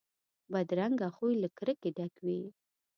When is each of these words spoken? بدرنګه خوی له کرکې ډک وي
بدرنګه 0.51 1.07
خوی 1.15 1.33
له 1.43 1.49
کرکې 1.57 1.89
ډک 1.97 2.15
وي 2.25 2.41